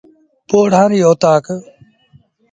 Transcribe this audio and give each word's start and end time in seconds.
پوڙآ 0.47 0.81
ريٚ 0.89 1.05
اوتآڪ۔ 1.07 1.45